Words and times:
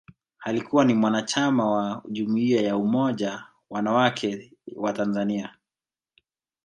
Alikuwa 0.39 0.85
ni 0.85 0.93
mwanachama 0.93 1.71
wa 1.71 2.03
Jumuiya 2.07 2.61
ya 2.61 2.77
Umoja 2.77 3.43
Wanawake 3.69 4.51
wa 4.75 4.93
Tanzania 4.93 5.55